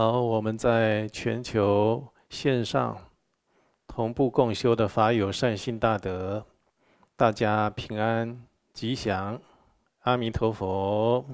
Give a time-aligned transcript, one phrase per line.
[0.00, 2.96] 好，我们在全球线上
[3.88, 6.46] 同步共修的法友善心大德，
[7.16, 8.40] 大家平安
[8.72, 9.42] 吉祥，
[10.02, 11.24] 阿弥陀佛。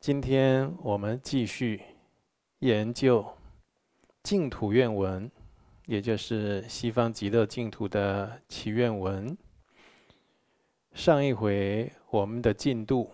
[0.00, 1.82] 今天我们继续
[2.60, 3.22] 研究
[4.22, 5.30] 净土愿文，
[5.84, 9.36] 也就是西方极乐净土的祈愿文。
[10.94, 13.10] 上一回我们的进度，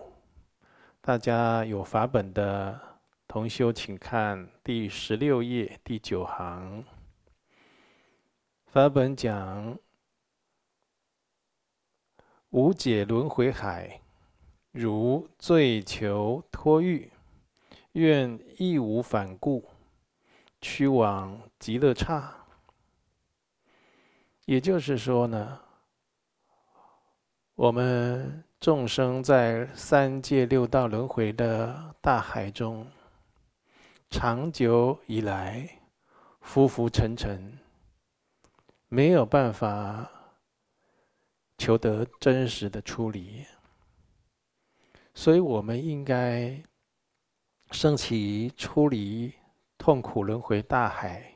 [1.01, 2.81] 大家有法本的。
[3.29, 6.85] 同修，请看第十六页第九行。
[8.67, 9.77] 法本讲：
[12.51, 14.01] 无解轮回海，
[14.71, 17.11] 如罪囚脱狱，
[17.93, 19.69] 愿义无反顾，
[20.61, 22.33] 趋往极乐刹。
[24.45, 25.61] 也就是说呢，
[27.57, 32.87] 我们众生在三界六道轮回的大海中。
[34.09, 35.81] 长久以来，
[36.41, 37.59] 浮浮沉沉，
[38.89, 40.11] 没有办法
[41.59, 43.45] 求得真实的出离，
[45.13, 46.63] 所以我们应该
[47.73, 49.35] 升起出离
[49.77, 51.35] 痛苦轮回大海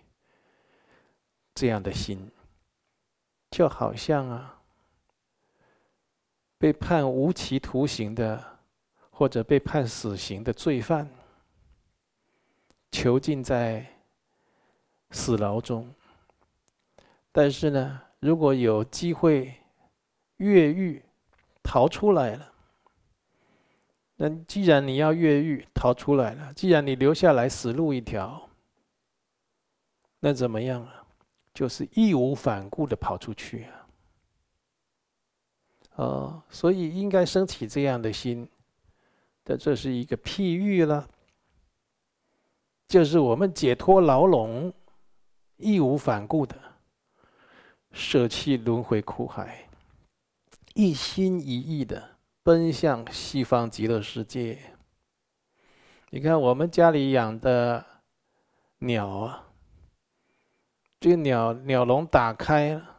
[1.55, 2.31] 这样的心，
[3.51, 4.63] 就好像啊，
[6.57, 8.59] 被判无期徒刑的，
[9.11, 11.11] 或者被判死刑的罪犯。
[12.91, 13.87] 囚禁在
[15.11, 15.93] 死牢中，
[17.33, 19.55] 但是呢，如果有机会
[20.39, 21.03] 越狱
[21.63, 22.53] 逃出来了，
[24.17, 28.49] 那既然你要越狱逃出来了，既然你留下来死路一条，
[30.19, 31.07] 那怎么样啊？
[31.53, 33.87] 就是义无反顾的跑出去啊！
[35.97, 38.49] 哦，所以应该升起这样的心，
[39.43, 41.09] 但这是一个譬喻了。
[42.91, 44.73] 就是我们解脱牢笼，
[45.59, 46.57] 义无反顾的
[47.93, 49.69] 舍弃轮回苦海，
[50.75, 54.59] 一心一意的奔向西方极乐世界。
[56.09, 57.87] 你看我们家里养的
[58.79, 59.47] 鸟啊，
[60.99, 62.97] 这个鸟鸟笼打开了，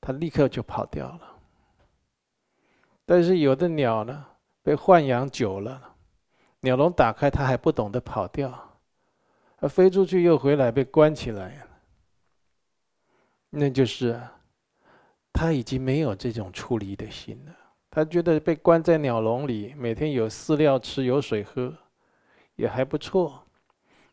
[0.00, 1.38] 它立刻就跑掉了。
[3.06, 4.26] 但是有的鸟呢，
[4.64, 5.87] 被豢养久了。
[6.60, 8.78] 鸟笼打开，它还不懂得跑掉，
[9.58, 11.66] 它飞出去又回来，被关起来。
[13.50, 14.20] 那就是，
[15.32, 17.52] 他已经没有这种出离的心了。
[17.90, 21.72] 他觉得被关在鸟笼里，每天有饲料吃，有水喝，
[22.56, 23.44] 也还不错。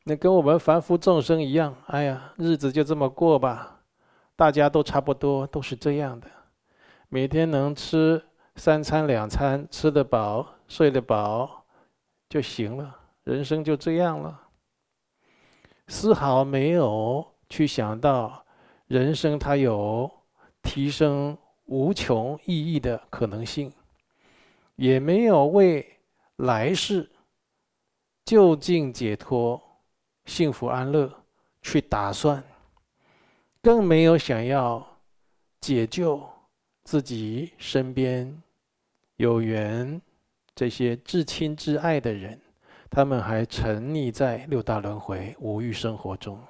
[0.06, 3.81] 那跟我们凡夫众生一样，哎呀，日子就这么过吧，
[4.35, 6.27] 大家都差不多，都是这样的。
[7.09, 8.23] 每天能吃
[8.56, 11.64] 三餐两餐，吃得饱，睡得饱。
[12.28, 14.50] 就行了，人生就这样了，
[15.88, 18.46] 丝毫没有去想到
[18.88, 20.09] 人生它有
[20.62, 23.72] 提升无穷意义的可能性，
[24.75, 26.00] 也没有为
[26.38, 27.09] 来世
[28.25, 29.62] 就近解脱、
[30.25, 31.24] 幸福安乐
[31.62, 32.44] 去打算，
[33.62, 35.00] 更没有想要
[35.62, 36.22] 解救
[36.84, 38.42] 自己身边
[39.16, 40.02] 有缘。
[40.55, 42.39] 这些至亲至爱的人，
[42.89, 46.41] 他们还沉溺在六大轮回五欲生活中，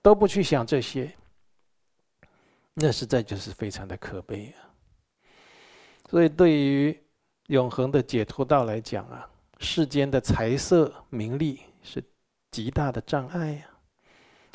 [0.00, 1.12] 都不去想这些，
[2.74, 4.70] 那实在就是非常的可悲啊！
[6.08, 6.96] 所以，对于
[7.48, 9.28] 永恒的解脱道来讲啊，
[9.58, 12.00] 世间的财色名利是
[12.52, 13.66] 极大的障碍呀。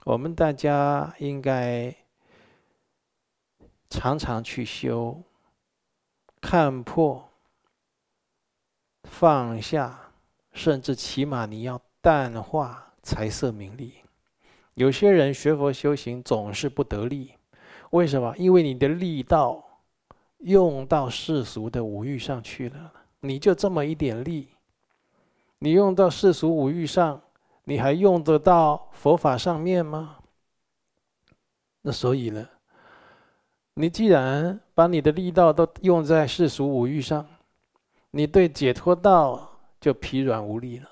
[0.05, 1.93] 我们大家应该
[3.89, 5.21] 常常去修，
[6.39, 7.24] 看破。
[9.05, 10.11] 放下，
[10.51, 13.93] 甚至起码你要淡化财色名利。
[14.73, 17.31] 有些人学佛修行总是不得力，
[17.91, 18.35] 为什么？
[18.37, 19.63] 因为你的力道
[20.39, 22.91] 用到世俗的五欲上去了，
[23.21, 24.49] 你就这么一点力，
[25.59, 27.21] 你用到世俗五欲上，
[27.63, 30.17] 你还用得到佛法上面吗？
[31.83, 32.49] 那所以呢，
[33.75, 37.25] 你既然把你的力道都用在世俗五欲上，
[38.17, 40.89] 你对解脱道就疲软无力了，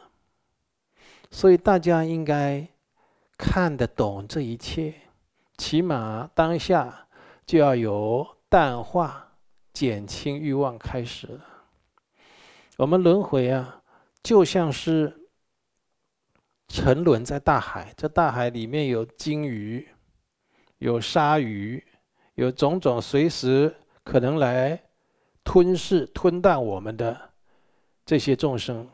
[1.32, 2.68] 所以大家应该
[3.38, 4.94] 看得懂这一切，
[5.58, 7.08] 起码当下
[7.46, 9.36] 就要由淡化、
[9.72, 11.40] 减轻欲望开始了。
[12.76, 13.82] 我们轮回啊，
[14.22, 15.30] 就像是
[16.68, 19.88] 沉沦在大海，这大海里面有鲸鱼、
[20.80, 21.82] 有鲨鱼、
[22.36, 23.74] 有种种随时
[24.04, 24.83] 可能来。
[25.44, 27.30] 吞噬、吞啖我们的
[28.06, 28.88] 这些众生，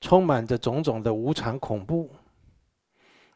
[0.00, 2.10] 充满着种种的无常恐怖。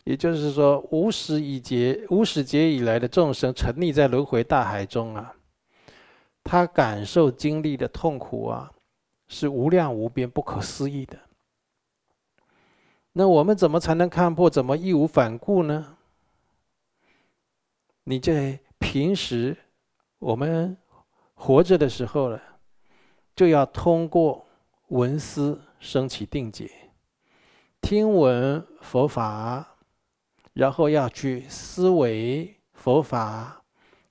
[0.05, 5.35] 也就是说，无始以劫、无始劫以来的众生沉溺在轮回大海中啊，
[6.43, 8.73] 他感受经历的痛苦啊，
[9.29, 11.17] 是无量无边、不可思议的。
[13.13, 14.51] 那我们怎么才能看破？
[14.51, 15.99] 怎么义无反顾呢？
[18.05, 19.57] 你在平时
[20.19, 20.77] 我们
[21.45, 22.41] 活着的时候呢，
[23.35, 24.47] 就要通过
[24.91, 26.71] 闻思升起定解，
[27.81, 29.67] 听闻佛法。
[30.53, 33.61] 然后要去思维佛法，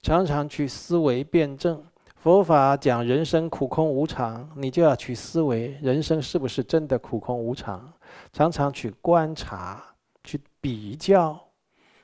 [0.01, 1.81] 常常去思维辩证。
[2.17, 7.93] 佛法讲人生苦空无常，你就要去思维人生是不是真的苦空无常。
[8.33, 9.81] 常常去观察、
[10.23, 11.39] 去比较，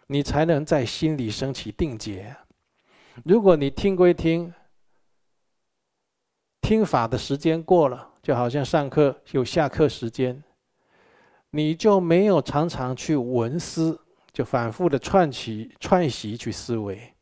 [0.06, 2.33] 你才能在心里升起定解。
[3.25, 4.53] 如果你听归听，
[6.67, 10.43] 听法的时间过了，就好像上课有下课时间，
[11.51, 13.97] 你就没有常常去闻思。
[14.33, 17.13] 就反复的串起串习去思维，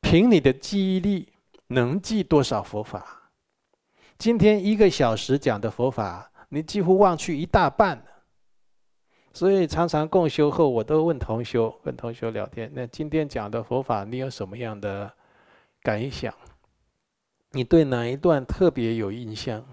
[0.00, 1.32] 凭你的记忆力
[1.68, 3.30] 能记多少佛法？
[4.18, 8.04] 今天一个小时讲的佛法，你几乎忘去一大半。
[9.32, 15.12] 所以常常共修后，我都问同修，跟同修聊天：那今天讲的佛法，你有什么样的
[15.80, 16.34] 感想？
[17.56, 19.64] 你对哪一段特别有印象？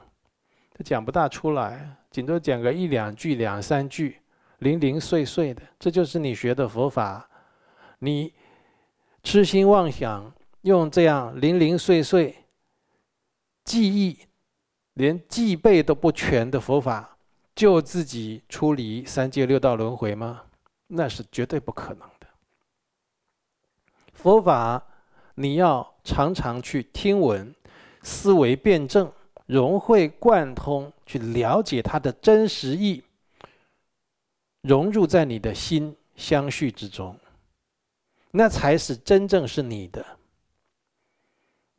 [0.73, 4.21] 他讲不大出来，顶多讲个一两句、两三句。
[4.59, 7.29] 零零碎碎的，这就是你学的佛法。
[7.99, 8.33] 你
[9.21, 12.45] 痴心妄想，用这样零零碎碎
[13.65, 14.17] 记忆，
[14.93, 17.17] 连记背都不全的佛法，
[17.53, 20.43] 就自己出离三界六道轮回吗？
[20.87, 22.27] 那是绝对不可能的。
[24.13, 24.81] 佛法
[25.35, 27.53] 你要常常去听闻、
[28.03, 29.11] 思维辩证、
[29.47, 33.01] 融会贯通，去了解它的真实意。
[34.61, 37.17] 融入在你的心相续之中，
[38.31, 40.05] 那才是真正是你的。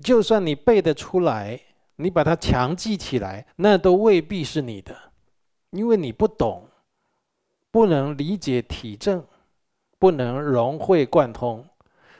[0.00, 1.60] 就算你背得出来，
[1.96, 5.12] 你把它强记起来，那都未必是你的，
[5.70, 6.68] 因为你不懂，
[7.70, 9.24] 不能理解体证，
[9.98, 11.66] 不能融会贯通。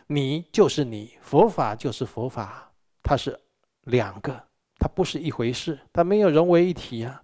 [0.07, 2.73] 你就是你，佛法就是佛法，
[3.03, 3.39] 它是
[3.85, 4.49] 两个，
[4.79, 7.23] 它不是一回事，它没有融为一体呀。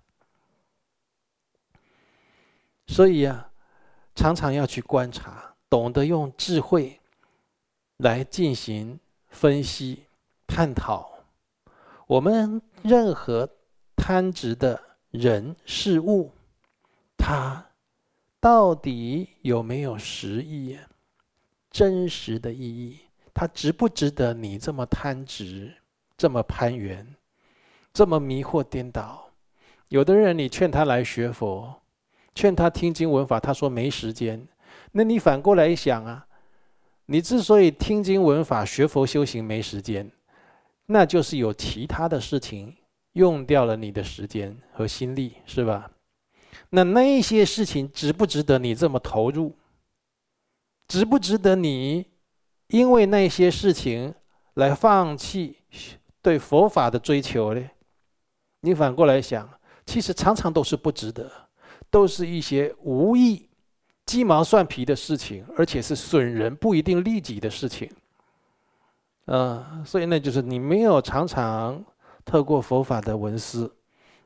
[2.87, 3.51] 所以呀，
[4.15, 7.01] 常常要去观察，懂得用智慧
[7.99, 8.99] 来进行
[9.29, 10.05] 分析、
[10.47, 11.25] 探讨。
[12.07, 13.49] 我们任何
[13.95, 16.33] 贪执的人事物，
[17.17, 17.65] 它
[18.41, 20.77] 到底有没有实义？
[21.71, 22.99] 真实的意义，
[23.33, 25.73] 它值不值得你这么贪执、
[26.21, 27.17] 这么攀缘、
[27.95, 29.31] 这么迷惑颠倒？
[29.89, 31.81] 有的人，你劝他来学佛。
[32.35, 34.47] 劝他听经闻法，他说没时间。
[34.93, 36.27] 那你反过来想啊，
[37.07, 40.13] 你之所以听经闻法、学佛修行没时间，
[40.85, 42.77] 那就是有其他的事情
[43.15, 45.91] 用掉了你的时间和心力，是吧？
[46.69, 49.57] 那那些事情值不值得你这么投入？
[50.87, 52.05] 值不值得你
[52.67, 54.15] 因为那些事情
[54.53, 55.57] 来放弃
[56.23, 57.71] 对佛法的追求呢？
[58.61, 59.49] 你反过来想，
[59.87, 61.31] 其实常常都是不值得。
[61.93, 63.49] 都是一些无益、
[64.07, 67.91] 鸡毛蒜皮的事情，而且是损人不一定利己的事情。
[69.27, 71.85] 啊，所以那就是你没有常常
[72.25, 73.75] 透过佛法的文思，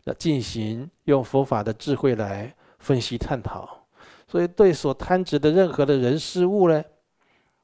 [0.05, 3.87] 来进行用佛法的智慧来分析探讨，
[4.29, 6.85] 所以对所贪执的任何的人事物呢，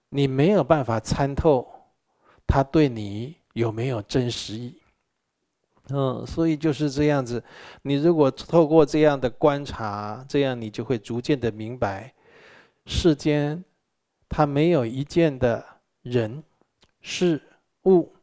[0.09, 1.71] 你没有办法参透，
[2.47, 4.81] 他对你有没有真实意。
[5.93, 7.43] 嗯，所以就是这样子。
[7.83, 12.15] 你如果透过这样的观察，这样你就会逐渐的明白，
[12.87, 13.65] 世间
[14.29, 15.67] 它没有一件的
[16.03, 16.45] 人
[17.01, 17.43] 事
[17.87, 18.15] 物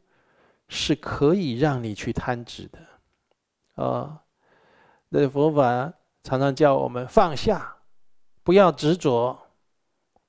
[0.68, 3.84] 是可以让你去贪执的。
[3.84, 4.22] 啊，
[5.10, 5.92] 那佛法
[6.22, 7.76] 常常叫我们放下，
[8.42, 9.38] 不要执着，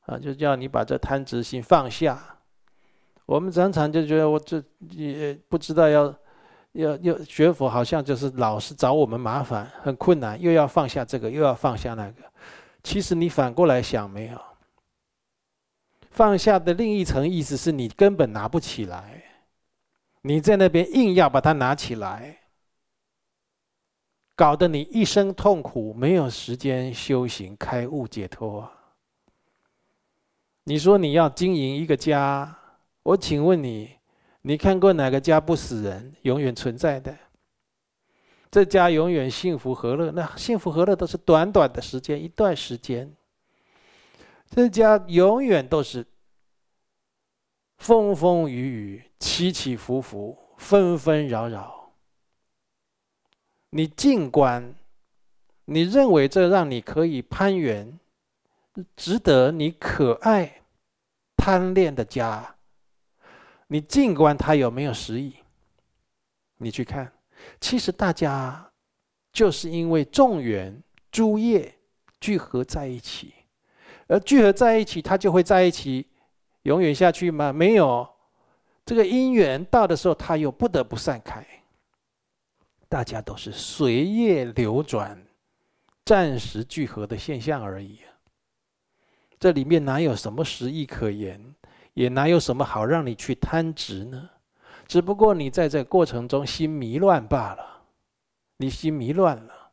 [0.01, 2.38] 啊，就叫你把这贪执心放下。
[3.29, 6.13] 我们常常就觉得我这也不知道要。
[6.73, 12.21] 要要学佛，好像就是老是找我们麻烦，很困难，又要放下这个，又要放下那个。
[12.83, 14.39] 其实你反过来想，没有
[16.11, 19.23] 放下的另一层意思是你根本拿不起来，
[20.21, 22.37] 你在那边硬要把它拿起来，
[24.35, 28.69] 搞得你一生痛苦，没有时间修行开悟解脱。
[30.65, 32.58] 你说你要经营一个家，
[33.03, 33.97] 我请问你。
[34.41, 37.15] 你看过哪个家不死人，永远存在的？
[38.49, 40.11] 这家永远幸福和乐。
[40.11, 43.13] 那幸福和乐都是短短的时间，一段时间。
[44.49, 46.07] 这家永远都是
[47.79, 51.91] 风风雨雨、起起伏伏、纷纷扰扰。
[53.71, 54.73] 你静观，
[55.65, 57.99] 你认为这让你可以攀援、
[58.95, 60.61] 值得你可爱、
[61.35, 62.55] 贪恋的家，
[63.71, 65.35] 你静观他有没有实意？
[66.57, 67.11] 你去看，
[67.61, 68.71] 其实大家
[69.31, 71.73] 就是因为众缘诸业
[72.19, 73.33] 聚合在一起。
[74.07, 76.07] 而聚合在一起，它就会在一起，
[76.63, 77.53] 永远下去吗？
[77.53, 78.09] 没有，
[78.83, 81.45] 这个因缘到的时候，它又不得不散开。
[82.87, 85.23] 大家都是随业流转、
[86.03, 87.99] 暂时聚合的现象而已。
[89.39, 91.39] 这里面哪有什么实意可言？
[91.99, 94.29] 也哪有什么好让你去贪执呢？
[94.87, 97.81] 只不过你在这过程中心迷乱罢了。
[98.55, 99.71] 你心迷乱了，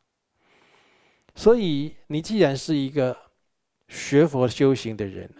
[1.35, 3.15] 所以你既然是一个。
[3.87, 5.33] 学佛修行的人，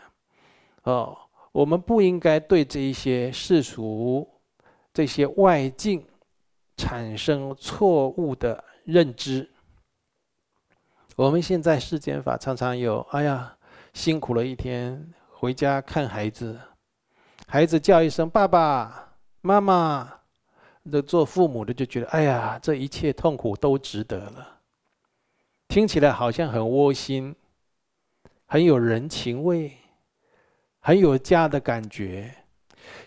[0.83, 1.17] 哦，
[1.51, 4.25] 我们不应该对这一些世俗、
[4.93, 6.07] 这些外境
[6.77, 9.51] 产生错误的认知。
[11.17, 13.57] 我们现在世间法常常有，哎呀，
[13.93, 16.57] 辛苦了一天，回家看孩子，
[17.49, 20.19] 孩子叫一声“爸爸妈妈”，
[20.91, 24.59] 这做父母的就觉得，哎呀，这一切痛苦都值得了，
[25.69, 27.35] 听起来好像很窝心。
[28.49, 29.77] 很有人情味，
[30.79, 32.33] 很有家的感觉，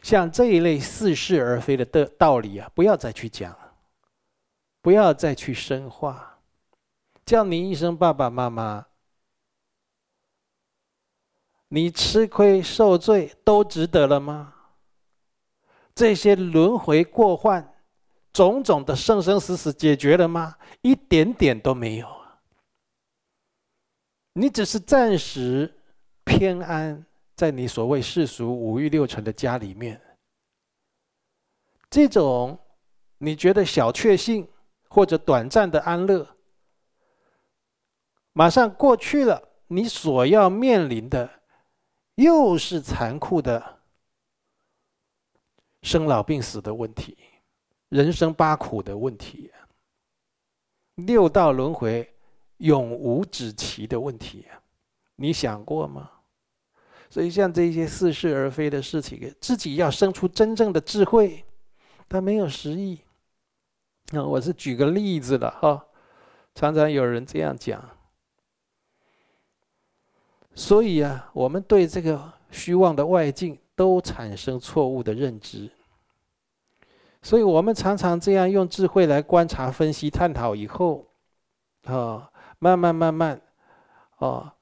[0.03, 3.57] 像这一类似是而非的的道理啊，不要再去讲，
[4.83, 6.39] 不要再去深化，
[7.25, 8.87] 叫你一声爸爸妈妈，
[11.73, 14.55] 你吃亏受罪都值得了吗？
[15.95, 17.75] 这些轮回过患，
[18.33, 20.57] 种种的生生死死解决了吗？
[20.83, 22.09] 一点点都没有。
[24.33, 25.73] 你只是暂时
[26.25, 30.01] 偏安在你所谓世俗五欲六尘的家里面，
[31.89, 32.59] 这种
[33.19, 34.49] 你觉得小确幸
[34.89, 36.27] 或者短暂的安乐，
[38.33, 41.40] 马上过去了，你所要面临的
[42.15, 43.81] 又是残酷的
[45.83, 47.17] 生老病死的问题，
[47.89, 49.51] 人生八苦的问题，
[50.95, 52.13] 六道轮回。
[52.61, 54.45] 永无止期的问题，
[55.17, 56.11] 你想过吗？
[57.09, 61.43] 所以像这些似是而非的事情，自己要生出真正的智慧，
[62.07, 63.01] 它没有实意。
[64.11, 65.87] 那我是举个例子了哈，
[66.55, 67.83] 常常有人这样讲。
[70.61, 75.71] 所以啊，我们对这个虚妄的外境都产生错误的认知。
[77.23, 81.07] 所以我们常常这样用智慧来观察、分析、探讨以后，
[81.85, 82.31] 啊。
[82.63, 83.41] 慢慢慢慢，
[84.19, 84.53] 哦，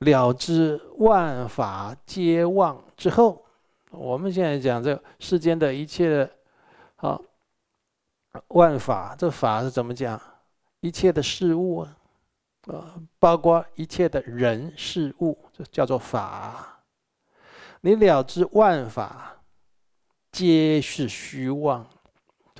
[0.00, 3.44] 了知万法皆妄之后，
[3.92, 6.28] 我们现在讲这世间的一切，
[6.96, 7.16] 啊，
[8.48, 10.20] 万法，这法是怎么讲？
[10.80, 11.96] 一切的事物啊，
[12.66, 16.82] 啊，包括一切的人事物，这叫做法。
[17.82, 19.36] 你了知万法
[20.32, 21.86] 皆是虚妄。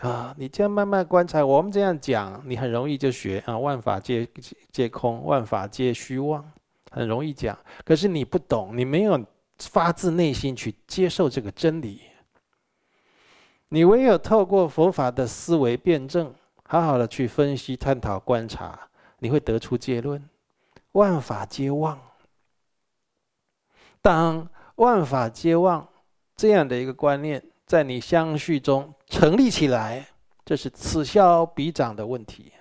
[0.00, 3.56] 啊，你这样慢慢观察，我们这样讲，你很容易就学啊。
[3.56, 4.28] 万法皆
[4.70, 6.44] 皆空，万法皆虚妄，
[6.90, 7.56] 很容易讲。
[7.84, 9.24] 可是你不懂，你没有
[9.58, 12.02] 发自内心去接受这个真理。
[13.68, 16.34] 你唯有透过佛法的思维辩证，
[16.64, 18.78] 好好的去分析、探讨、观察，
[19.18, 20.28] 你会得出结论：
[20.92, 22.00] 万法皆妄。
[24.02, 25.88] 当万法皆妄
[26.36, 30.06] 这样的一个观念在你相续中，成立起来，
[30.44, 32.52] 这是此消彼长的问题。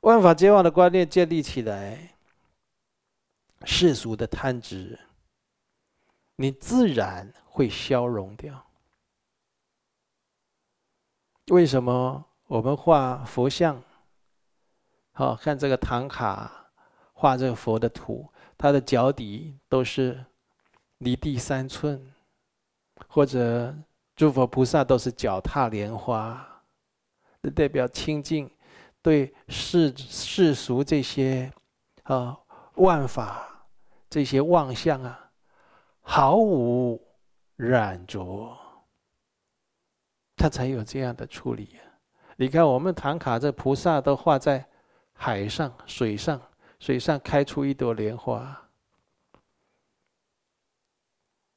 [0.00, 2.14] 万法皆妄的观念建立起来，
[3.64, 4.98] 世俗的贪执，
[6.36, 8.64] 你自然会消融掉。
[11.48, 13.82] 为什么我们画佛像？
[15.12, 16.70] 好，看这个唐卡，
[17.12, 18.28] 画这个佛的图，
[18.58, 20.24] 它的脚底都是
[20.98, 22.12] 离地三寸，
[23.08, 23.74] 或者。
[24.14, 26.46] 诸佛菩萨都是脚踏莲花，
[27.42, 28.48] 这代表清净，
[29.00, 31.50] 对世世俗这些
[32.02, 32.38] 啊
[32.74, 33.66] 万法
[34.10, 35.30] 这些妄相啊，
[36.02, 37.02] 毫无
[37.56, 38.54] 染着，
[40.36, 41.76] 他才有这样的处理。
[42.36, 44.64] 你看我们唐卡这菩萨都画在
[45.24, 46.42] 海上、水上，
[46.80, 48.60] 水上开出一朵莲花，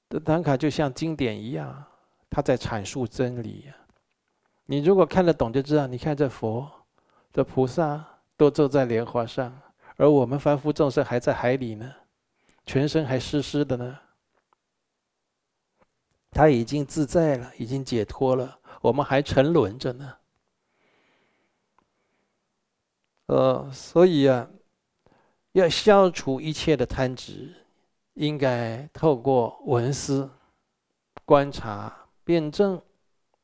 [0.08, 1.84] 这唐卡就像经典一样。
[2.30, 3.74] 他在阐述真理，
[4.66, 6.70] 你如果看得懂，就知道，你看这佛、
[7.34, 8.06] 这菩萨
[8.38, 9.52] 都坐在莲花上，
[9.96, 11.92] 而我们凡夫众生还在海里呢，
[12.68, 13.98] 全身还湿湿的呢。
[16.30, 20.16] 他已经自在了，已经解脱了，我们还沉沦着呢。
[23.28, 24.48] 呃，所以啊，
[25.54, 27.54] 要消除一切的贪执，
[28.14, 30.30] 应该透过闻思、
[31.26, 32.80] 观察、辩证，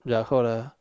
[0.04, 0.72] 然后呢，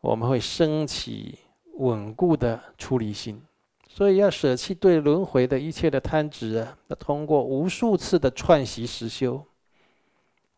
[0.00, 1.38] 我们会升起
[1.78, 3.42] 稳固的出离心。
[3.88, 9.44] 所以要舍弃对轮回的一切的贪执啊，要通过无数次的串习实修，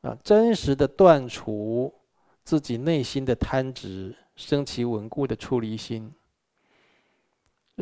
[0.02, 1.92] 啊，真实的断除
[2.44, 6.12] 自己内心的贪执，升起稳固的出离心。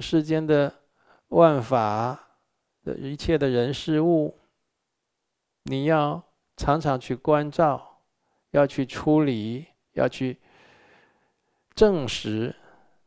[0.01, 0.73] 世间的
[1.29, 2.39] 万法
[2.83, 4.39] 的一切的人事物，
[5.65, 6.23] 你要
[6.57, 8.01] 常常去关照，
[8.51, 10.39] 要去处理，要去
[11.75, 12.55] 证实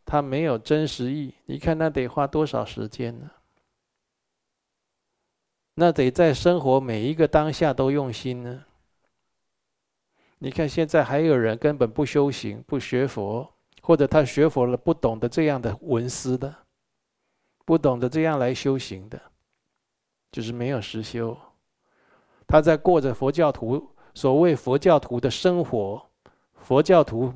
[0.05, 1.33] 它没有真实义。
[1.45, 3.31] 你看那得花多少时间呢？
[5.75, 8.65] 那得在生活每一个当下都用心呢。
[10.37, 16.64] 你看现在还有人根本不修行、不学佛，或者他学佛了不懂得这样的文思的。
[17.65, 19.19] 不懂得这样来修行的，
[20.31, 21.35] 就是没有实修。
[22.47, 26.05] 他在过着佛教徒所谓佛教徒的生活，
[26.61, 27.33] 佛教徒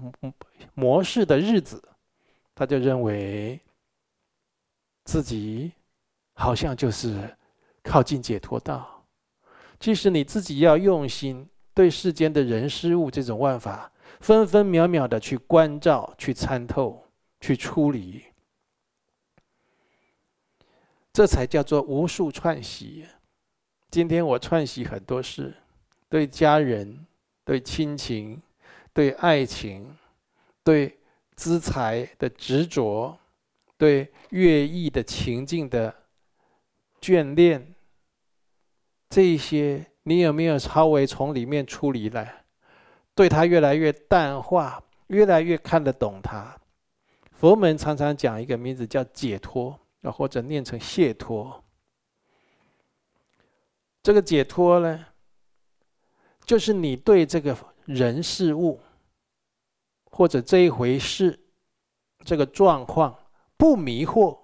[0.75, 1.83] 模式的日子，
[2.53, 3.59] 他就认为
[5.05, 5.71] 自己
[6.33, 7.35] 好像就是
[7.81, 9.03] 靠近解脱道。
[9.79, 17.03] 其实你自己要用心对世间的人事物这种万法，分分秒秒的去关照、去参透、
[17.41, 18.25] 去处理。
[21.19, 23.05] 这才叫做无数串习。
[23.91, 25.53] 今天我串习很多事，
[26.07, 27.05] 对家人、
[27.43, 28.41] 对亲情、
[28.93, 29.93] 对爱情、
[30.63, 30.97] 对
[31.35, 33.19] 资财的执着、
[33.77, 35.93] 对乐意的情境的
[37.01, 37.75] 眷恋，
[39.09, 42.45] 这些你有没有稍微从里面出离来？
[43.13, 46.55] 对他越来越淡化，越来越看得懂他。
[47.33, 49.77] 佛门常常讲一个名字叫解脱。
[50.01, 51.63] 啊，或者念成解脱。
[54.01, 55.05] 这个解脱呢，
[56.45, 58.79] 就是你对这个人事物，
[60.05, 61.37] 或者这一回事，
[62.25, 63.17] 这个状况
[63.57, 64.39] 不迷惑，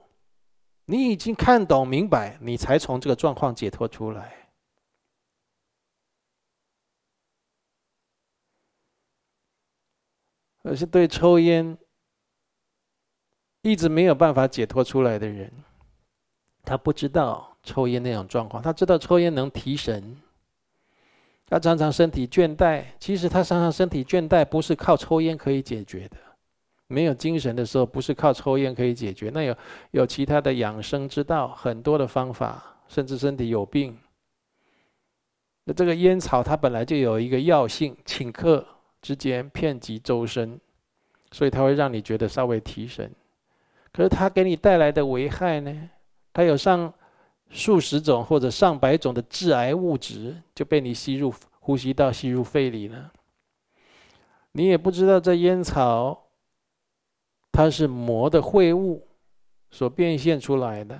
[0.85, 4.51] 你已经看懂明白，你才从这个状况解脱出来。
[10.63, 11.77] 而是对抽烟。
[13.71, 15.51] 一直没有办法解脱出来的人，
[16.63, 18.61] 他不知道抽烟那种状况。
[18.61, 20.15] 他知道抽烟能提神，
[21.47, 22.83] 他常常身体倦怠。
[22.99, 26.17] 其实他常常身体倦怠不是靠抽烟可以解决的。
[26.87, 29.31] 没有精神的时候，不是靠抽烟可以解决。
[29.33, 29.57] 那有
[29.89, 32.71] 有其他的养生之道，很多的方法。
[32.87, 33.97] 甚至身体有病，
[35.63, 38.63] 那这个烟草它本来就有一个药性，顷刻
[39.01, 40.59] 之间遍及周身，
[41.31, 43.11] 所以它会让你觉得稍微提神。
[43.95, 45.89] 可是它给你带来的危害呢？
[46.33, 46.93] 它有上
[47.49, 53.13] 数十种或者上百种的致癌物质就被你吸入呼吸道、吸入肺里了。
[54.51, 56.27] 你也不知道这烟草，
[57.53, 59.07] 它是魔的秽物
[59.71, 60.99] 所变现出来的。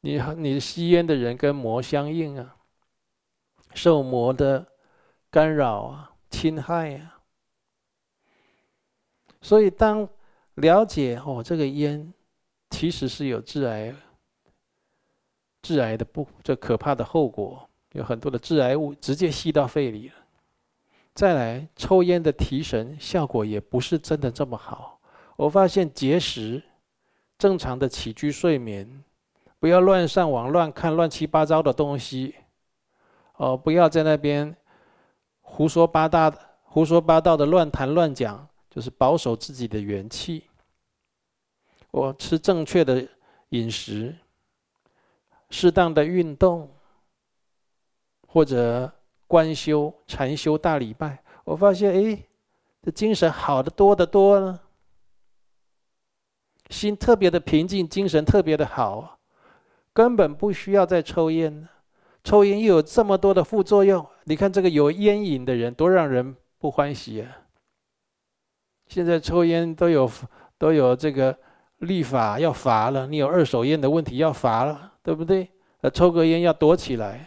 [0.00, 2.56] 你你吸烟的人跟魔相应啊，
[3.74, 4.66] 受魔的
[5.30, 7.20] 干扰啊、侵害啊。
[9.42, 10.08] 所以当
[10.54, 12.12] 了解哦，这个烟
[12.70, 13.94] 其实是有致癌、
[15.62, 20.14] 致癌的不这可怕的后果，有很多的致癌物直接吸到肺里了。
[21.14, 25.00] 再来，抽烟的提神效果也不是真的这么好。
[25.36, 26.62] 我发现节食、
[27.36, 29.02] 正常的起居睡眠，
[29.58, 32.34] 不要乱上网、乱看乱七八糟的东西，
[33.36, 34.54] 哦，不要在那边
[35.40, 40.44] 胡说八道的、胡说八道的乱谈乱讲，就是保守自己的元气。
[41.90, 43.06] 我吃正确的
[43.48, 44.16] 饮食，
[45.50, 46.70] 适当的运动，
[48.28, 48.90] 或者
[49.26, 52.22] 观修、禅修大礼拜，我发现，哎，
[52.80, 54.62] 这精神好得多得多了，
[56.68, 59.18] 心特别的平静，精神特别的好，
[59.92, 61.68] 根本不需要再抽烟了。
[62.22, 67.39] 抽烟又有这么多的副作用，你看这个有烟瘾的人多让人不欢喜啊！
[68.90, 70.10] 现在抽烟都有
[70.58, 71.34] 都有这个。
[71.80, 75.48] 立法要罚了，你有二手烟的问题要罚了，对不对？
[75.80, 77.26] 呃，抽个烟要躲起来，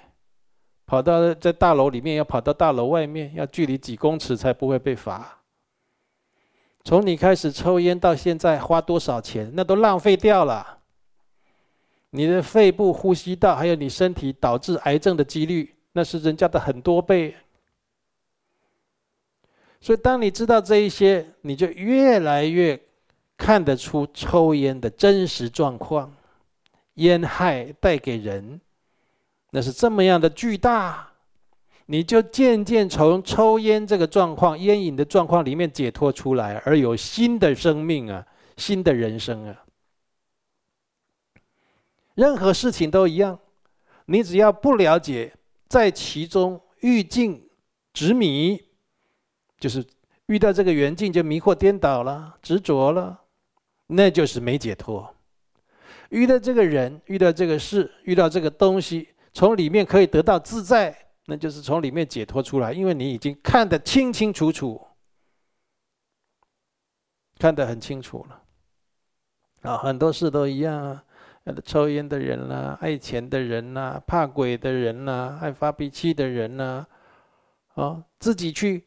[0.85, 5.39] 跑到在大楼里面要跑到大楼外面，要距离几公尺才不会被罚。
[6.83, 10.77] 从你开始抽烟到现在花多少钱，那都浪费掉了。
[12.11, 17.35] 你的肺部、呼吸道，还有你身体导致癌症的几率，那是人家的很多倍。
[19.83, 22.79] 所以，当你知道这一些，你就越来越
[23.35, 26.15] 看得出抽烟的真实状况，
[26.93, 28.61] 烟害带给人，
[29.51, 31.11] 那是这么样的巨大，
[31.87, 39.65] 你就渐渐从抽烟这个状况、烟瘾的状况里面解脱出来，而有新的生命啊，新的人生啊。
[42.15, 43.37] 任何事情都一样，
[44.05, 45.33] 你只要不了解，
[45.67, 47.49] 在其中欲境
[47.91, 48.61] 执迷，
[49.63, 49.81] 就是
[50.25, 53.17] 遇到这个缘境就迷惑颠倒了、执着了，
[53.87, 55.15] 那就是没解脱。
[56.09, 60.93] 遇到这个人、遇到这个事、遇到这个东西，从里面可以得到自在，
[61.27, 64.85] 那就是从里面解脱出来，因为你已经看得清清楚楚，
[67.39, 68.43] 看得很清楚了。
[69.61, 71.05] 啊，很多事都一样啊。
[71.63, 76.85] 抽烟的人呐、爱钱的人呐、怕鬼的人呐、爱发脾气的人呐、
[77.75, 78.85] 啊，自己去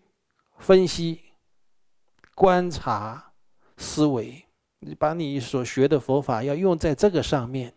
[0.58, 1.20] 分析、
[2.34, 3.32] 观察、
[3.76, 4.44] 思维，
[4.80, 7.74] 你把你所学的佛法要用在这个上面，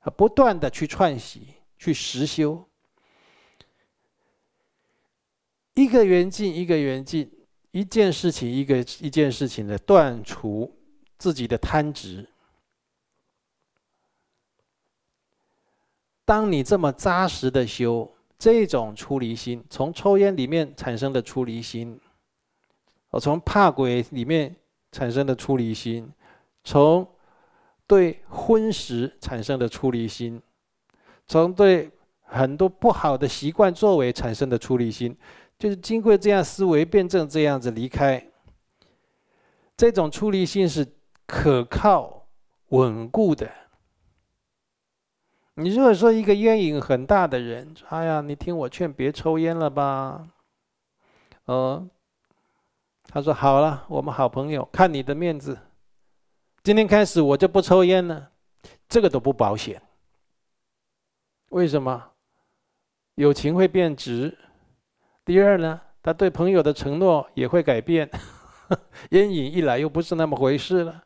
[0.00, 2.66] 啊，不断的去串习、去实修，
[5.74, 7.30] 一个缘境一个缘境，
[7.70, 10.76] 一件事情一个一件事情的断除
[11.18, 12.28] 自己的贪执。
[16.24, 22.00] 当你这么扎实的修这种出离心，从抽烟里面产生的出离心，
[23.14, 24.52] 哦，从怕鬼里面
[24.90, 26.10] 产生的出离心，
[26.64, 27.08] 从
[27.86, 30.42] 对婚食产生的出离心，
[31.24, 31.88] 从对
[32.22, 35.16] 很多不好的习惯作为产生的出离心，
[35.56, 38.26] 就是经过这样思维辩证，这样子离开。
[39.76, 40.84] 这种出离心是
[41.24, 42.26] 可靠、
[42.70, 43.48] 稳固的。
[45.54, 50.26] 你如果说一个烟瘾很大的人，哎呀，你听我劝，别抽烟了吧。
[51.44, 51.88] 哦，
[53.14, 55.56] 他说好了，我们好朋友，看你的面子，
[56.64, 58.32] 今天开始我就不抽烟了。
[58.88, 59.80] 这个都不保险。
[61.50, 62.10] 为什么？
[63.14, 64.36] 友情会变质。
[65.24, 68.10] 第二呢，他对朋友的承诺也会改变。
[69.10, 71.04] 烟瘾一来，又不是那么回事了，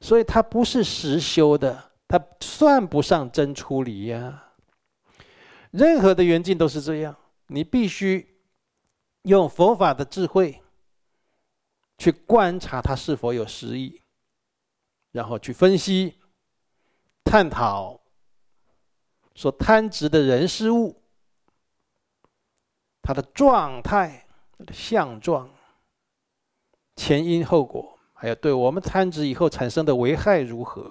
[0.00, 1.92] 所以他不是实修的。
[2.08, 4.42] 他算不上真出离呀。
[5.70, 7.14] 任何的缘境都是这样，
[7.48, 8.38] 你必须
[9.24, 10.61] 用佛法的智慧
[11.98, 14.00] 去观察它是否有实意，
[15.12, 16.18] 然后去分析、
[17.24, 18.00] 探讨
[19.34, 21.02] 所贪执的人事物，
[23.02, 24.26] 它的状态、
[24.58, 25.50] 它的相状、
[26.96, 30.90] 前因后果，还有对我们贪执以后产生的危害如何。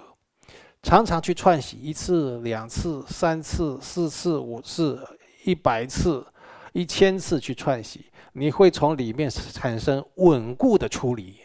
[0.82, 5.00] 常常去串习一次、两次、三次、四次、五次、
[5.44, 6.26] 一百次、
[6.72, 11.36] 一千次去串习，你会从里面产生稳固的出离。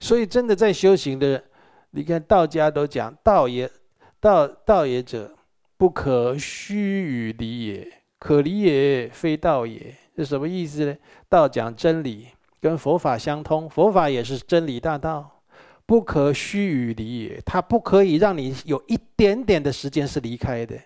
[0.00, 1.44] 所以，真的在修行的人，
[1.90, 3.70] 你看道家都讲“道也，
[4.18, 5.36] 道道也者，
[5.76, 10.96] 不可虚与离也，可离也非道也”，是什么意思呢？
[11.28, 12.28] 道讲真理，
[12.60, 15.42] 跟佛法相通，佛法也是真理大道。
[15.86, 20.78] 不可虚与离也，它不可以让你有一点点的时间是离开的。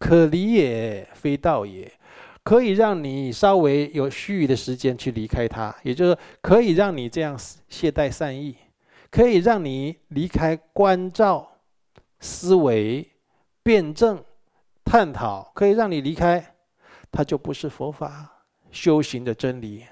[0.00, 1.92] 可离也非道也，
[2.42, 8.56] 可以让你稍微有虚与的时间去离开它，也就是可以让你这样懈怠善意，
[9.10, 11.58] 可以让你离开关照、
[12.18, 13.06] 思维、
[13.62, 14.24] 辩证、
[14.84, 16.54] 探讨，可以让你离开，
[17.12, 19.84] 它就不是佛法修行的真理。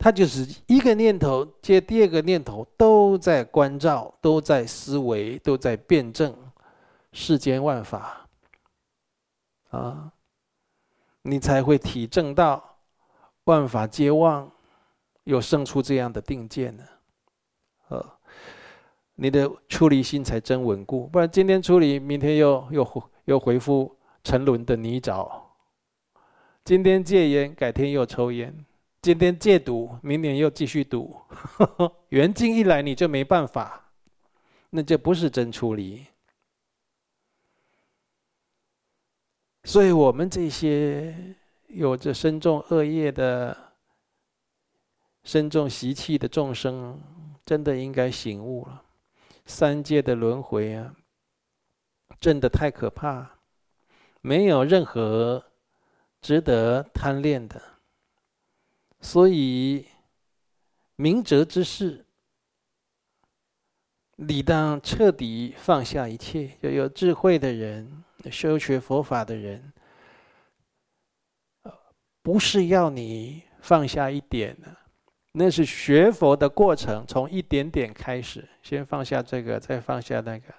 [0.00, 6.32] 他就是一个念头接第二个念头，都在关照，都在思维，都在辩证
[7.12, 8.28] 世间万法，
[9.70, 10.12] 啊，
[11.22, 12.78] 你才会体证到
[13.44, 14.50] 万法皆妄，
[15.24, 16.84] 又生出这样的定见呢。
[17.88, 18.18] 呃，
[19.14, 25.30] 你的出离心才真稳固，不然今天出离，明天又又又回复沉沦的泥沼。
[26.64, 28.64] 今天戒烟，改天又抽烟。
[29.00, 31.16] 今天戒赌，明年又继续赌，
[32.10, 33.92] 缘尽一来你就没办法，
[34.70, 36.04] 那就不是真出离。
[39.68, 41.14] 所以我们这些
[41.66, 43.54] 有着深重恶业的、
[45.24, 46.98] 深重习气的众生，
[47.44, 48.82] 真的应该醒悟了。
[49.44, 50.96] 三界的轮回啊，
[52.18, 53.40] 真的太可怕，
[54.22, 55.44] 没有任何
[56.22, 57.60] 值得贪恋的。
[59.02, 59.84] 所以
[60.96, 62.06] 明哲之士，
[64.16, 66.56] 理当彻底放下一切。
[66.62, 69.72] 要有智慧的人，修学佛法的人，
[72.22, 74.76] 不是要你放下一点呢，
[75.32, 80.52] 那是学佛的过程，从一点点开始，先放下这个，再放下那个。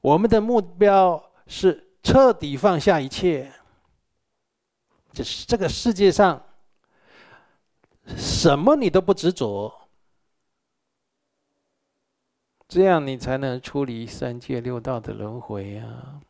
[0.00, 3.52] 我们的目标是彻底放下一切，
[5.12, 6.42] 就是这个世界上
[8.16, 9.72] 什么你都不执着，
[12.66, 16.20] 这样你才能出离三界六道的轮回啊！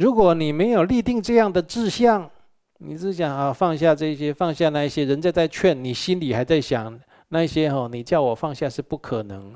[0.00, 2.30] 如果你没有立定这样的志向，
[2.78, 9.54] 你只想啊放下这些，放下那些，人家在劝你，心里还在想那些哦，你叫我放下是不可能。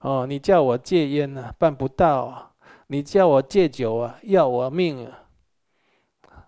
[0.00, 2.50] 哦，你叫我戒烟呢，办不到啊；
[2.86, 6.46] 你叫我戒酒啊，要我命啊！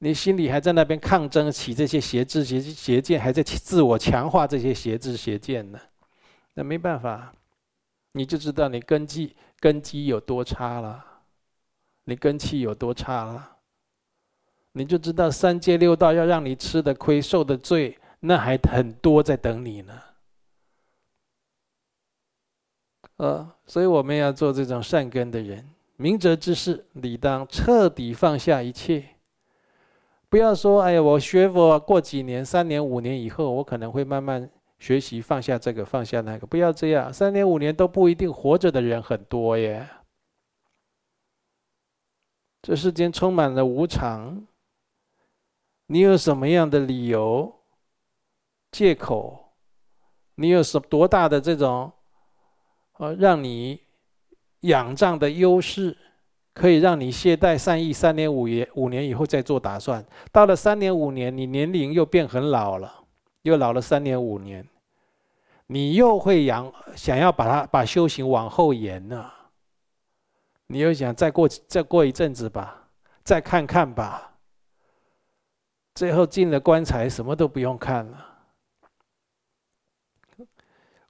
[0.00, 5.78] 你心里还在那边抗争起这些邪知邪邪见，还在自我强化这些邪知邪见呢。
[6.52, 7.32] 那没办法，
[8.12, 11.05] 你就知道你根基根基有多差了，
[12.06, 13.58] 你根气有多差了，
[14.72, 19.92] 你就知道三界六道要让你吃的亏、受的罪，那还很多在等你呢。
[23.16, 29.02] 呃，所以我们要做这种善根的人，明哲之士，理当彻底放下一切。
[30.28, 36.46] 不要说，哎呀，我学佛过几年、三年、五年以后，我可能会慢慢学习放下这个、放下那个。
[36.46, 39.88] 不要这样，三年五年都不一定活着的人很多耶。
[42.66, 44.44] 这世间充满了无常，
[45.86, 47.60] 你有什么样的理由、
[48.72, 49.52] 借口？
[50.34, 51.92] 你有什多大的这种？
[52.94, 53.80] 呃，让你
[54.62, 55.96] 仰仗的优势，
[56.52, 60.04] 可以让你懈怠善意三年五年五年以后再做打算。
[60.32, 62.92] 到了三年五年，你年龄又变很老了，
[63.42, 64.66] 又老了三年五年，
[65.68, 69.30] 你又会仰想要把它把修行往后延呢？
[70.68, 72.88] 你又想再过再过一阵子吧，
[73.22, 74.38] 再看看吧。
[75.94, 78.32] 最后进了棺材，什么都不用看了。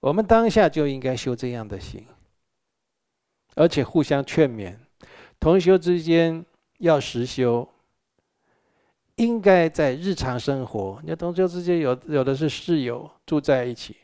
[0.01, 2.07] 我们当下就应该修这样的心，
[3.55, 4.77] 而且互相劝勉，
[5.41, 6.45] 同修之间
[6.79, 7.69] 要实修，
[9.17, 11.01] 应该在日常生活。
[11.03, 13.97] 你同修之间有有的是室友住在一起，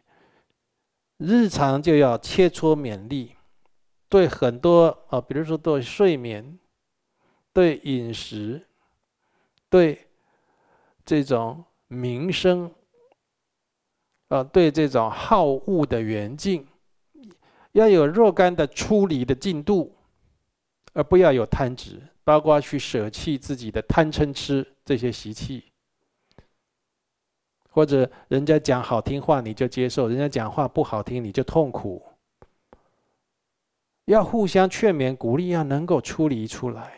[1.18, 3.36] 日常就要切磋勉励，
[4.12, 6.58] 对很多啊，比如说对睡眠、
[7.50, 8.60] 对饮食、
[9.70, 10.06] 对
[11.02, 12.70] 这种名声。
[14.28, 16.66] 啊，对这种好恶的缘境，
[17.72, 19.94] 要有若干的出离的进度，
[20.94, 25.70] 而不要有贪执，包括去舍弃自己的贪嗔痴这些习气，
[27.68, 32.02] 或者人家讲好听话你就接受，人家讲话不好听你就痛苦，
[34.06, 36.92] 要互相劝勉鼓励，要能够出离出来。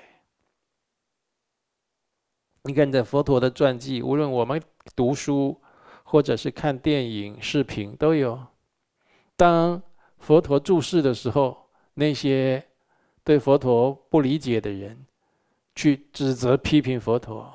[2.62, 4.62] 你看这佛陀的传记，无论我们
[4.94, 5.60] 读书。
[6.06, 8.38] 或者是看电影、视频都有。
[9.36, 9.82] 当
[10.18, 12.62] 佛陀住世的时候，那些
[13.24, 15.06] 对佛陀不理解的人，
[15.74, 17.52] 去指责、批评佛陀，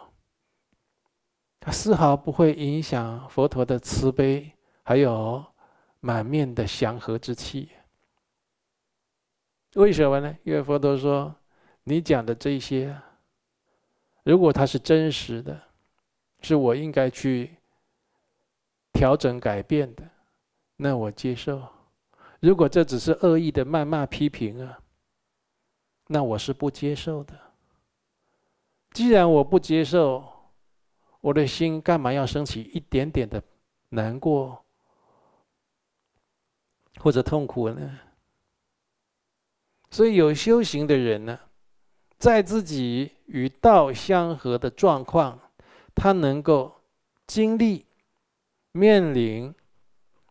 [1.60, 4.52] 他丝毫不会影响佛陀的慈悲，
[4.84, 5.46] 还有
[6.00, 7.70] 满面的祥和之气。
[9.76, 10.36] 为什么呢？
[10.44, 11.36] 因为佛陀说
[11.86, 12.96] ：“你讲的这些，
[14.24, 15.62] 如果它是真实的，
[16.42, 17.56] 是我应该去。”
[18.92, 20.04] 调整改变的，
[20.76, 21.62] 那我接受；
[22.42, 24.78] 如果这只是恶意的谩骂批评啊，
[26.08, 27.40] 那我是不接受的。
[28.92, 30.28] 既然我不接受，
[31.22, 33.42] 我的心干嘛要升起一点点的
[33.90, 34.66] 难过
[36.98, 38.00] 或者痛苦呢？
[39.92, 41.40] 所以有修行的人呢，
[42.18, 45.40] 在自己与道相合的状况，
[45.94, 46.82] 他能够
[47.28, 47.86] 经历。
[48.72, 49.54] 面临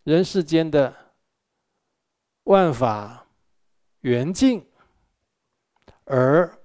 [0.04, 1.12] 人世间的
[2.44, 3.26] 万法
[4.02, 4.64] 缘境，
[6.04, 6.56] 而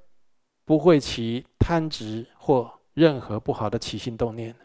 [0.63, 4.55] 不会起贪执或任何不好的起心动念，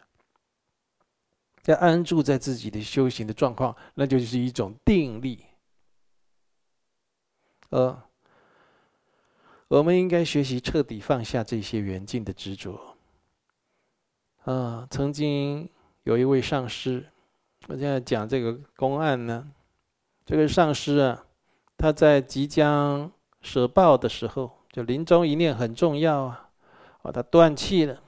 [1.65, 5.47] 要安住在自己的修行的状况，那就是一种定力。
[7.71, 8.03] 呃，
[9.69, 12.97] 我们应该学习彻底放下这些缘境的执着。
[14.45, 15.69] 啊，曾经。
[16.05, 17.05] 有一位上师，
[17.67, 19.53] 我现在讲这个公案呢。
[20.25, 21.27] 这个上师啊，
[21.77, 26.49] 他在即将舍报的时候，就临终一念很重要啊。
[27.03, 28.03] 哦，他断气了。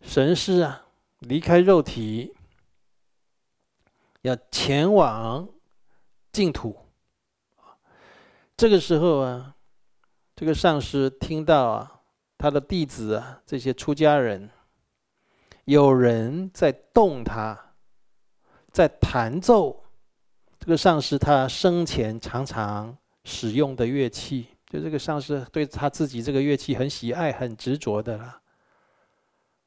[0.00, 0.86] 神师啊，
[1.18, 2.32] 离开肉体，
[4.20, 5.48] 要前往
[6.30, 6.76] 净土。
[8.56, 9.56] 这个时候啊，
[10.42, 12.00] 这个上师听到啊，
[12.36, 14.50] 他的弟子啊，这些出家人，
[15.66, 17.56] 有人在动他，
[18.72, 19.84] 在弹奏
[20.58, 24.48] 这个上师他生前常常使用的乐器。
[24.66, 28.40] 就这个上师对他自己这个乐器很喜爱、很执着的啦。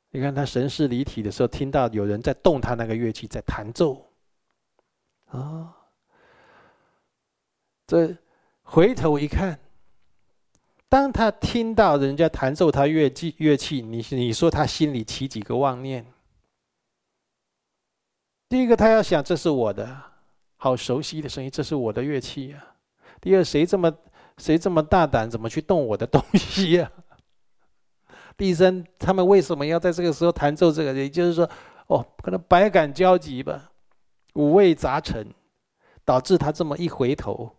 [0.10, 4.12] 你看他神识离体的时候，听到有人在动他那个乐器，在弹奏，
[5.28, 5.74] 啊，
[7.88, 8.14] 这
[8.62, 9.58] 回头一看，
[10.88, 16.06] 当他听到人家弹奏他乐器乐器，你你说他心里起几个妄念？
[18.48, 20.02] 第一个，他要想这是我的，
[20.58, 22.64] 好熟悉的声音，这是我的乐器呀。
[23.20, 23.92] 第二，谁这么？
[24.38, 26.92] 谁这么大胆，怎么去动我的东西呀？
[28.36, 30.94] 第三，他们为什么要在这个时候弹奏这个？
[30.94, 31.50] 也就是说，
[31.88, 33.72] 哦，可能百感交集吧，
[34.34, 35.34] 五味杂陈，
[36.04, 37.56] 导致他这么一回头，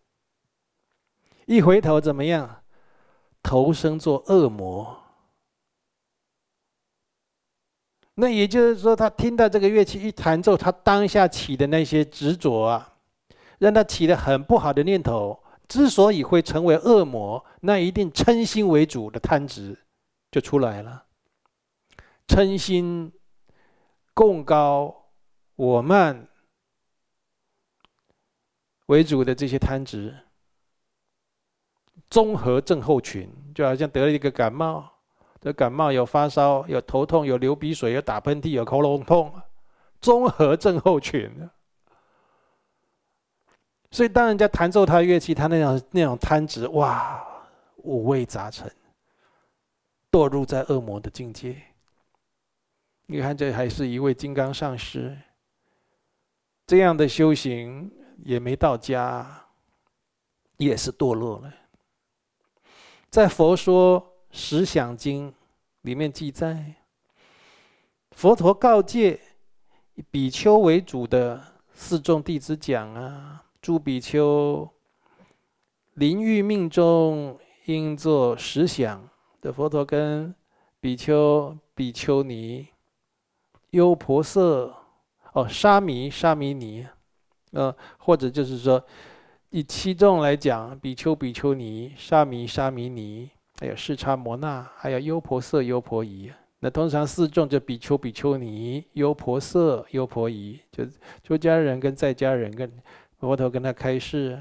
[1.46, 2.62] 一回头怎么样？
[3.46, 5.04] 投生做恶魔。
[8.14, 12.94] 那也就是说，他听到这个乐器一弹奏，他当下起的那些执着啊，
[13.58, 15.40] 让他起了很不好的念头。
[15.68, 19.78] 之所以会成为恶魔，那一定嗔心为主的贪执
[20.32, 21.04] 就出来了。
[22.26, 23.12] 嗔心、
[24.12, 25.10] 贡高、
[25.54, 26.26] 我慢
[28.86, 30.25] 为主的这些贪执，
[32.08, 34.84] 综合症候群，就好像得了一个感冒，
[35.40, 39.32] 这感冒有发烧、有头痛、有流鼻水、有打喷嚏、有喉咙痛，
[40.00, 41.30] 综合症候群。
[43.90, 47.24] 所以，当人家弹奏他乐器，他那样那种贪执，哇，
[47.76, 48.70] 五味杂陈，
[50.10, 51.56] 堕入在恶魔的境界。
[53.06, 55.16] 你看，这还是一位金刚上师，
[56.66, 57.90] 这样的修行
[58.24, 59.44] 也没到家，
[60.56, 61.52] 也是堕落了。
[63.16, 65.32] 在《佛说实想经》
[65.80, 66.74] 里面记载，
[68.10, 69.18] 佛陀告诫
[69.94, 73.42] 以比丘为主的四众弟子讲啊。
[73.62, 74.68] 诸比丘，
[75.94, 79.08] 临欲命中，应作实想。
[79.40, 80.34] 的佛陀跟
[80.78, 82.68] 比丘、比丘尼、
[83.70, 84.74] 优婆塞，
[85.32, 86.86] 哦，沙弥、沙弥尼，
[87.52, 88.84] 呃，或者就是说，
[89.50, 93.30] 以七众来讲，比丘、比丘尼、沙弥、沙弥尼，
[93.60, 96.32] 还有释迦牟那，还有优婆塞、优婆夷。
[96.60, 100.84] 那通常四众就比丘、比丘尼、优婆塞、优婆夷，就
[101.22, 102.70] 出家人跟在家人跟。
[103.18, 104.38] 佛陀跟他开示，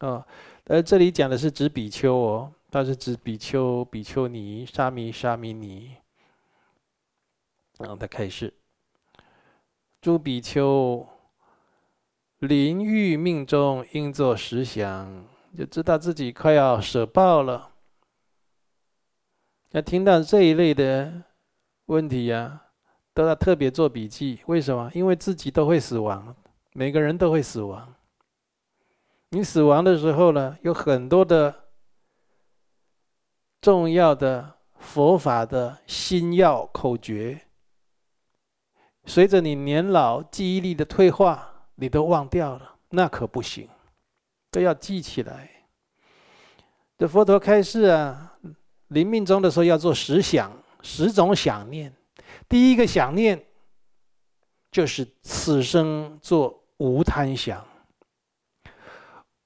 [0.00, 0.22] 哦，
[0.66, 5.92] 而这里讲的是指比丘哦，他是指比丘、比丘尼、沙弥、沙弥尼，
[7.78, 8.52] 然后他开示，
[10.02, 11.08] 诸比丘
[12.46, 15.24] 临欲命中，应作实想，
[15.56, 17.70] 就知道自己快要舍报了。
[19.70, 21.22] 要听到这一类的
[21.86, 22.62] 问题呀、
[23.12, 24.40] 都要特别做笔记。
[24.46, 24.90] 为什么？
[24.94, 26.34] 因为自己都会死亡。
[26.72, 27.94] 每个人都会死亡。
[29.30, 31.54] 你死亡的时候呢，有很多的
[33.60, 37.40] 重要的佛法的心要口诀，
[39.04, 43.68] 随着你年老记忆力的退化，你都忘掉了，那可不行，
[44.50, 45.50] 都要记起来。
[46.98, 48.38] 这佛陀开示啊，
[48.88, 51.92] 临命终的时候要做十想，十种想念。
[52.48, 53.44] 第一个想念
[54.70, 56.60] 就是此生做。
[56.78, 57.64] 无贪想，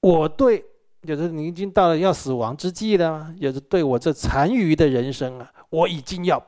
[0.01, 0.65] 我对，
[1.03, 6.43] 就是你已经到了要死亡之际了，就是对我这残余的人生啊，我已经要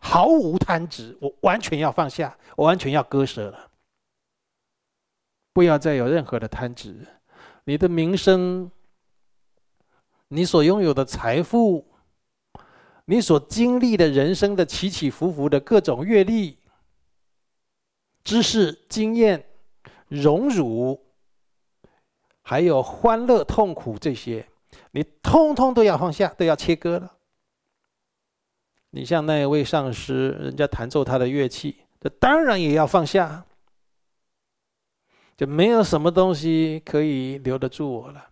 [0.00, 3.67] 毫无贪执，我完全要放下，我完全要割舍了，
[5.58, 7.04] 不要再有任何的贪执。
[7.64, 8.70] 你的名声，
[10.28, 11.84] 你所拥有的财富，
[13.06, 16.58] 你所经历的人生的起起伏伏的各种阅历、
[18.22, 19.46] 知识、经验。
[20.06, 21.04] 荣辱，
[22.42, 24.48] 还有欢乐、痛苦这些，
[24.92, 27.16] 你通通都要放下，都要切割了。
[28.90, 33.44] 你像那一位上师，人家弹奏他的乐器，这当然也要放下，
[35.38, 38.28] 就没有什么东西可以留得住我了。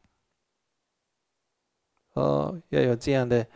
[2.14, 3.46] 哦，要有这样的，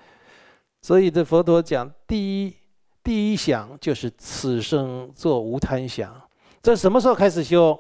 [0.81, 2.57] 所以这佛陀讲，第一
[3.03, 6.31] 第一想就是此生做无贪想，
[6.63, 7.77] 这什么时候开始修？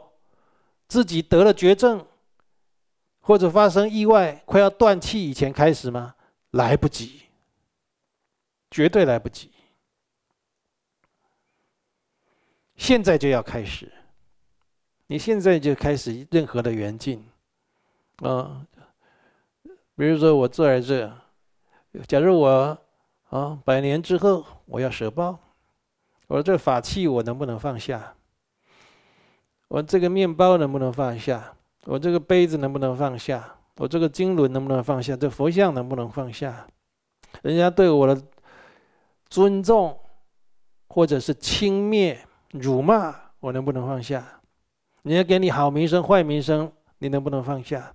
[0.88, 2.04] 自己得了绝症，
[3.20, 6.16] 或者发生意外，快要断气以前开始吗？
[6.50, 7.26] 来不及，
[8.72, 9.52] 绝对来不及。
[12.74, 13.92] 现在就要开始，
[15.10, 17.26] 你现在就开始任何的缘境，
[18.18, 18.64] 啊，
[19.96, 21.12] 比如说我坐在这，
[22.06, 22.78] 假如我
[23.28, 25.36] 啊百年之后我要舍报，
[26.28, 28.14] 我这法器我能不能放下？
[29.66, 31.56] 我这个面包能不能放下？
[31.86, 33.56] 我这个杯子能不能放下？
[33.78, 35.16] 我这个经轮能不能放下？
[35.16, 36.68] 这佛像能不能放下？
[37.42, 38.22] 人家对我的
[39.28, 39.98] 尊重，
[40.86, 42.16] 或者是轻蔑、
[42.52, 44.39] 辱骂，我能不能放下？
[45.02, 47.94] 人家给你好名声、坏名声，你能不能放下？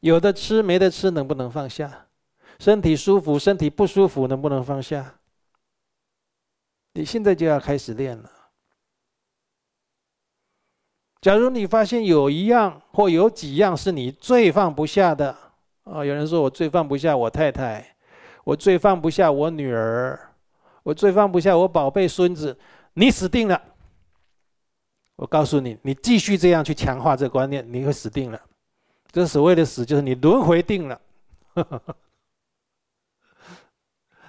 [0.00, 2.06] 有的吃没得吃，能不能放下？
[2.58, 5.14] 身体舒服、身体不舒服，能不能放下？
[6.94, 8.30] 你现在就要开始练了。
[11.20, 15.36] 假如你发现有一样或有几样是你最放不下的，
[15.84, 17.96] 啊，有人说我最放不下我太太，
[18.44, 20.34] 我最放不下我女儿，
[20.82, 22.58] 我最放不下我宝贝孙子，
[22.92, 23.73] 你死定了！
[25.16, 28.40] 我告诉你，你继续这样去强化这个观念，你会死定了。
[29.10, 31.00] 这所谓的死，就是你轮回定了，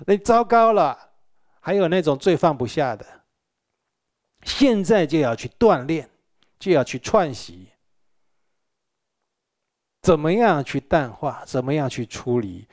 [0.06, 0.98] 你糟糕了。
[1.60, 3.06] 还有那种最放不下的，
[4.44, 6.10] 现在就要去锻炼。
[6.58, 7.68] 就要去串习，
[10.02, 11.44] 怎么样去淡化？
[11.46, 12.66] 怎么样去处理？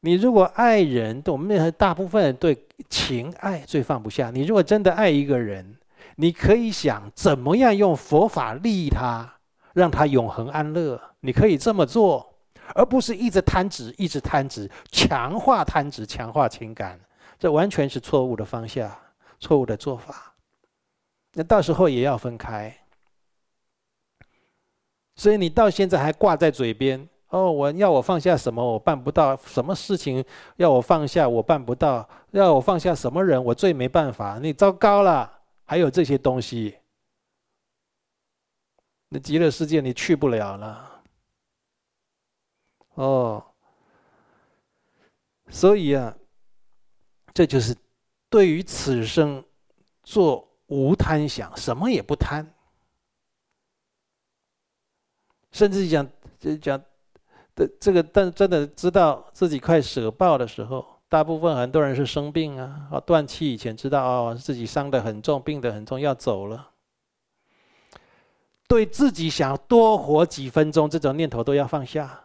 [0.00, 2.56] 你如果爱人，我们那大部分人对
[2.88, 4.30] 情爱最放不下。
[4.30, 5.76] 你如果真的爱一个人，
[6.20, 9.34] 你可以想怎么样用佛法利益他，
[9.72, 11.00] 让他永恒安乐。
[11.20, 12.34] 你可以这么做，
[12.74, 16.98] 而不是一直贪执，一直贪执，强化贪执，强化情感，
[17.38, 18.90] 这完全是错误的方向，
[19.38, 20.34] 错误的做法。
[21.34, 22.76] 那到时候也要分开。
[25.14, 30.24] 所以你到现在还挂在嘴边哦，我要我放下什么，我办不到；什么事情
[30.56, 34.40] 要我放下，我办不到；要我放下什么人，我最没办法。
[34.42, 35.37] 你糟糕了，
[35.68, 36.78] 还有这些东西，
[39.10, 41.04] 那极乐世界你去不了了。
[42.94, 43.54] 哦，
[45.50, 46.16] 所以啊，
[47.34, 47.76] 这就是
[48.30, 49.44] 对于此生
[50.02, 52.50] 做无贪想，什么也不贪。
[55.52, 56.10] 甚至讲，
[56.40, 56.82] 就讲
[57.54, 66.70] 的这个，但真的知道自己快舍报的时候，大部分很多人是生病啊，啊断气以前知道哦，自己伤得很重，病得很重，要走了。
[68.66, 72.22] 对自己想多活几分钟这种念头都要放下，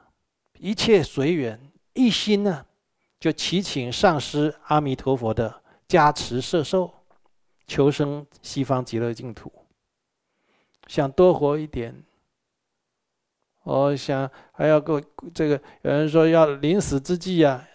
[0.59, 2.65] 一切随缘，一心呢
[3.19, 6.91] 就祈请上师阿弥陀佛的加持摄受，
[7.65, 9.49] 求生西方极乐净土。
[10.87, 12.03] 想多活一点。
[13.63, 14.99] 我想还要够
[15.33, 17.65] 这个，有人说要临死之际啊，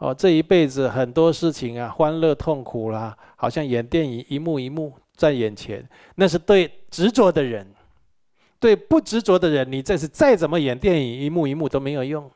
[0.00, 5.86] 哦，这一辈子很多事情啊，欢乐痛苦啦，好像演电影一幕一幕在眼前。
[6.14, 7.70] 那是对执着的人，
[8.58, 12.30] 对不执着的人，你这是再怎么演电影一幕一幕都没有用。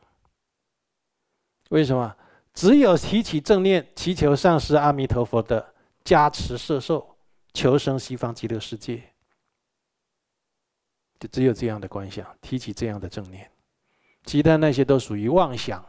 [1.69, 2.15] 为什么？
[2.53, 7.17] 只有提起正念，祈求上师阿弥陀佛的加持摄受，
[7.51, 9.01] 求生西方极乐世界。
[11.19, 13.49] 就只有这样的观想，提起这样的正念，
[14.23, 15.83] 其他那些都属于妄想、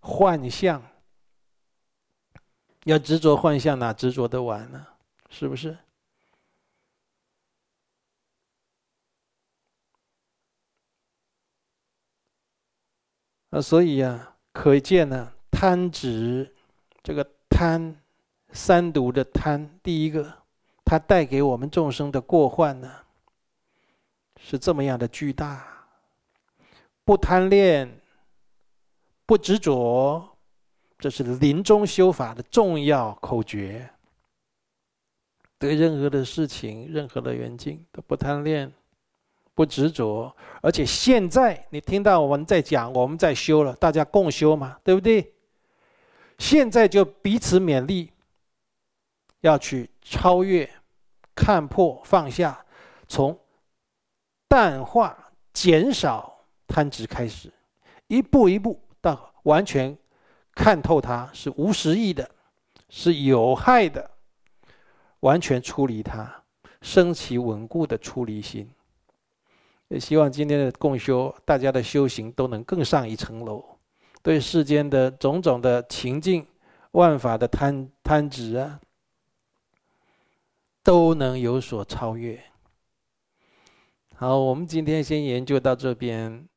[0.00, 0.82] 幻象。
[2.86, 4.86] 要执着幻象，哪执着得完呢？
[5.28, 5.76] 是不是？
[13.50, 16.54] 啊，所以呀，可见呢，贪执
[17.02, 18.00] 这个贪，
[18.52, 20.44] 三毒的贪，第一个，
[20.84, 23.02] 它带给我们众生的过患呢。
[24.38, 25.88] 是这么样的巨大，
[27.04, 28.00] 不贪恋，
[29.24, 30.35] 不执着，
[30.98, 33.88] 这是临终修法的重要口诀。
[35.58, 38.72] 对任何的事情、任何的缘境都不贪恋，
[39.54, 45.32] 不执着，而且现在你听到我们在讲，我们在修了，大家共修嘛，对不对？
[46.38, 48.10] 现在就彼此勉励，
[49.40, 50.70] 要去超越、
[51.34, 52.64] 看破、放下，
[53.08, 53.38] 从。
[54.48, 56.32] 淡化、减少
[56.68, 57.52] 贪执开始，
[58.06, 59.94] 一步一步到完全
[60.56, 62.28] 看透它是无实义的，
[62.88, 64.10] 是有害的，
[65.20, 66.42] 完全出离它，
[66.80, 68.68] 升起稳固的出离心。
[69.88, 73.62] 也希望今天的共修，大家的修行都能更上一层楼，
[74.22, 76.44] 对世间的种种的情境、
[76.92, 78.80] 万法的贪贪执啊，
[80.82, 82.42] 都能有所超越。
[84.14, 86.48] 好，我们今天先研究到这边。